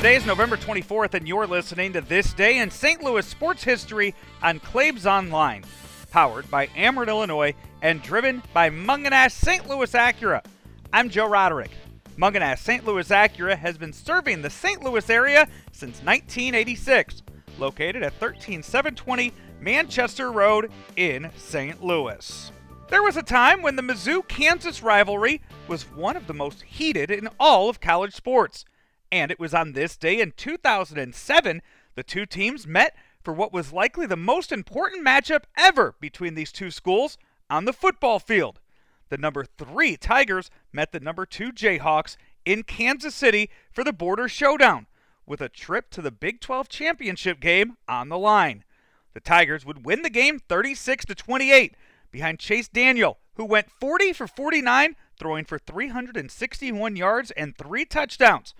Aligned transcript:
Today 0.00 0.16
is 0.16 0.24
November 0.24 0.56
24th, 0.56 1.12
and 1.12 1.28
you're 1.28 1.46
listening 1.46 1.92
to 1.92 2.00
This 2.00 2.32
Day 2.32 2.56
in 2.56 2.70
St. 2.70 3.02
Louis 3.02 3.26
Sports 3.26 3.62
History 3.62 4.14
on 4.42 4.58
Claibs 4.58 5.04
Online, 5.04 5.62
powered 6.10 6.50
by 6.50 6.68
Ameren, 6.68 7.08
Illinois, 7.08 7.54
and 7.82 8.02
driven 8.02 8.42
by 8.54 8.70
Mungenast 8.70 9.32
St. 9.32 9.68
Louis 9.68 9.92
Acura. 9.92 10.42
I'm 10.90 11.10
Joe 11.10 11.28
Roderick. 11.28 11.72
Mungenast 12.16 12.60
St. 12.60 12.86
Louis 12.86 13.06
Acura 13.10 13.58
has 13.58 13.76
been 13.76 13.92
serving 13.92 14.40
the 14.40 14.48
St. 14.48 14.82
Louis 14.82 15.10
area 15.10 15.46
since 15.70 16.02
1986, 16.02 17.22
located 17.58 18.02
at 18.02 18.14
13720 18.14 19.34
Manchester 19.60 20.32
Road 20.32 20.70
in 20.96 21.28
St. 21.36 21.84
Louis. 21.84 22.50
There 22.88 23.02
was 23.02 23.18
a 23.18 23.22
time 23.22 23.60
when 23.60 23.76
the 23.76 23.82
Mizzou 23.82 24.26
Kansas 24.26 24.82
rivalry 24.82 25.42
was 25.68 25.82
one 25.90 26.16
of 26.16 26.26
the 26.26 26.32
most 26.32 26.62
heated 26.62 27.10
in 27.10 27.28
all 27.38 27.68
of 27.68 27.82
college 27.82 28.14
sports. 28.14 28.64
And 29.12 29.30
it 29.30 29.40
was 29.40 29.54
on 29.54 29.72
this 29.72 29.96
day 29.96 30.20
in 30.20 30.32
2007 30.36 31.62
the 31.94 32.02
two 32.02 32.26
teams 32.26 32.66
met 32.66 32.94
for 33.22 33.34
what 33.34 33.52
was 33.52 33.72
likely 33.72 34.06
the 34.06 34.16
most 34.16 34.52
important 34.52 35.04
matchup 35.04 35.44
ever 35.56 35.94
between 36.00 36.34
these 36.34 36.52
two 36.52 36.70
schools 36.70 37.18
on 37.48 37.64
the 37.64 37.72
football 37.72 38.18
field. 38.18 38.60
The 39.08 39.18
number 39.18 39.44
three 39.44 39.96
Tigers 39.96 40.50
met 40.72 40.92
the 40.92 41.00
number 41.00 41.26
two 41.26 41.52
Jayhawks 41.52 42.16
in 42.44 42.62
Kansas 42.62 43.14
City 43.14 43.50
for 43.72 43.84
the 43.84 43.92
border 43.92 44.28
showdown, 44.28 44.86
with 45.26 45.40
a 45.40 45.48
trip 45.48 45.90
to 45.90 46.00
the 46.00 46.12
Big 46.12 46.40
12 46.40 46.68
championship 46.68 47.40
game 47.40 47.76
on 47.88 48.08
the 48.08 48.18
line. 48.18 48.64
The 49.12 49.20
Tigers 49.20 49.66
would 49.66 49.84
win 49.84 50.02
the 50.02 50.10
game 50.10 50.38
36 50.38 51.04
to 51.06 51.14
28 51.14 51.74
behind 52.10 52.38
Chase 52.38 52.68
Daniel, 52.68 53.18
who 53.34 53.44
went 53.44 53.70
40 53.70 54.12
for 54.12 54.26
49, 54.26 54.96
throwing 55.18 55.44
for 55.44 55.58
361 55.58 56.96
yards 56.96 57.30
and 57.32 57.56
three 57.56 57.84
touchdowns. 57.84 58.54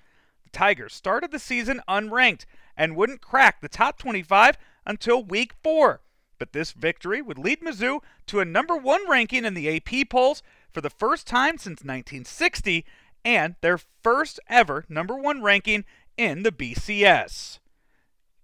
Tigers 0.52 0.94
started 0.94 1.30
the 1.30 1.38
season 1.38 1.80
unranked 1.88 2.44
and 2.76 2.96
wouldn't 2.96 3.20
crack 3.20 3.60
the 3.60 3.68
top 3.68 3.98
25 3.98 4.56
until 4.86 5.22
week 5.22 5.54
four. 5.62 6.00
But 6.38 6.52
this 6.52 6.72
victory 6.72 7.20
would 7.20 7.38
lead 7.38 7.60
Mizzou 7.60 8.00
to 8.26 8.40
a 8.40 8.44
number 8.44 8.76
one 8.76 9.08
ranking 9.08 9.44
in 9.44 9.54
the 9.54 9.76
AP 9.76 10.08
polls 10.08 10.42
for 10.72 10.80
the 10.80 10.90
first 10.90 11.26
time 11.26 11.58
since 11.58 11.80
1960 11.80 12.84
and 13.24 13.56
their 13.60 13.78
first 14.02 14.40
ever 14.48 14.84
number 14.88 15.16
one 15.16 15.42
ranking 15.42 15.84
in 16.16 16.42
the 16.42 16.52
BCS. 16.52 17.58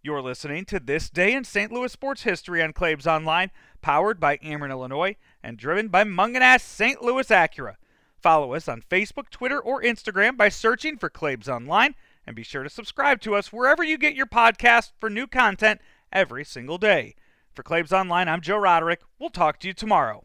You're 0.02 0.22
listening 0.22 0.66
to 0.66 0.78
This 0.78 1.10
Day 1.10 1.32
in 1.32 1.44
St. 1.44 1.72
Louis 1.72 1.91
Sports 1.91 2.22
History 2.22 2.62
on 2.62 2.72
Claibs 2.72 3.06
Online, 3.06 3.50
powered 3.82 4.20
by 4.20 4.36
Ameren, 4.36 4.70
Illinois, 4.70 5.16
and 5.42 5.56
driven 5.56 5.88
by 5.88 6.04
Mungenast 6.04 6.60
St. 6.60 7.02
Louis 7.02 7.26
Acura. 7.28 7.74
Follow 8.20 8.55
us 8.55 8.69
on 8.69 8.83
Facebook, 8.83 9.31
Twitter, 9.31 9.61
or 9.61 9.83
Instagram 9.83 10.36
by 10.36 10.48
searching 10.48 10.97
for 10.97 11.11
Claibs 11.11 11.48
Online, 11.48 11.95
and 12.27 12.34
be 12.34 12.42
sure 12.42 12.62
to 12.62 12.70
subscribe 12.70 13.20
to 13.20 13.34
us 13.34 13.53
wherever 13.53 13.84
you 13.84 13.98
get 13.98 14.14
your 14.14 14.27
podcast 14.27 14.92
for 14.98 15.09
new 15.09 15.27
content 15.27 15.81
every 16.12 16.44
single 16.44 16.78
day. 16.78 17.14
For 17.55 17.62
Claibs 17.62 17.92
Online, 17.92 18.28
I'm 18.28 18.41
Joe 18.41 18.59
Roderick. 18.59 19.00
We'll 19.19 19.31
talk 19.31 19.59
to 19.61 19.69
you 19.69 19.75
tomorrow. 19.75 20.25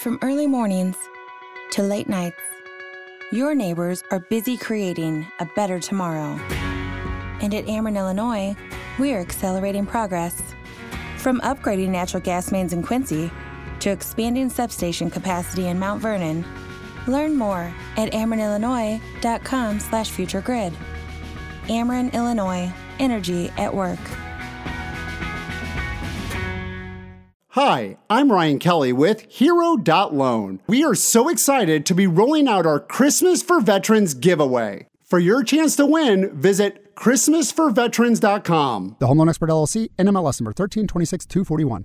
From 0.00 0.18
early 0.22 0.46
mornings 0.46 0.96
to 1.72 1.82
late 1.82 2.08
nights, 2.08 2.40
your 3.32 3.54
neighbors 3.54 4.04
are 4.10 4.20
busy 4.20 4.56
creating 4.56 5.26
a 5.40 5.46
better 5.56 5.80
tomorrow. 5.80 6.38
And 7.40 7.54
at 7.54 7.66
Ameren, 7.66 7.96
Illinois, 7.96 8.54
we 8.98 9.12
are 9.12 9.20
accelerating 9.20 9.86
progress. 9.86 10.40
From 11.16 11.40
upgrading 11.40 11.88
natural 11.88 12.22
gas 12.22 12.52
mains 12.52 12.72
in 12.72 12.82
Quincy 12.82 13.30
to 13.84 13.90
expanding 13.90 14.50
substation 14.50 15.08
capacity 15.10 15.68
in 15.68 15.78
Mount 15.78 16.02
Vernon, 16.02 16.44
learn 17.06 17.36
more 17.36 17.72
at 17.96 18.10
amerenillinois.com 18.12 19.78
slash 19.78 20.10
futuregrid. 20.10 20.74
Ameren, 21.66 22.12
Illinois, 22.12 22.72
energy 22.98 23.50
at 23.56 23.72
work. 23.74 24.00
Hi, 27.50 27.96
I'm 28.10 28.32
Ryan 28.32 28.58
Kelly 28.58 28.92
with 28.92 29.20
Hero.loan. 29.30 30.60
We 30.66 30.82
are 30.82 30.96
so 30.96 31.28
excited 31.28 31.86
to 31.86 31.94
be 31.94 32.08
rolling 32.08 32.48
out 32.48 32.66
our 32.66 32.80
Christmas 32.80 33.42
for 33.42 33.60
Veterans 33.60 34.14
giveaway. 34.14 34.88
For 35.04 35.20
your 35.20 35.44
chance 35.44 35.76
to 35.76 35.86
win, 35.86 36.36
visit 36.36 36.96
ChristmasForVeterans.com. 36.96 38.96
The 38.98 39.06
Home 39.06 39.18
Loan 39.18 39.28
Expert 39.28 39.50
LLC, 39.50 39.90
NMLS 39.98 40.40
number 40.40 40.52
1326241. 40.52 41.82